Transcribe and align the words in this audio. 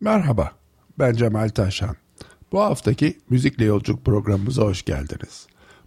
Merhaba, 0.00 0.52
ben 0.98 1.12
Cemal 1.12 1.48
Taşan. 1.48 1.96
Bu 2.52 2.60
haftaki 2.60 3.18
Müzikle 3.30 3.64
Yolculuk 3.64 4.04
programımıza 4.04 4.62
hoş 4.62 4.84
geldiniz. 4.84 5.46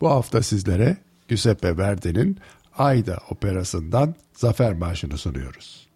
Bu 0.00 0.10
hafta 0.10 0.42
sizlere 0.42 0.96
Giuseppe 1.28 1.76
Verdi'nin 1.76 2.38
Ayda 2.78 3.18
operasından 3.30 4.14
Zafer 4.32 4.72
Marşı'nı 4.72 5.18
sunuyoruz. 5.18 5.89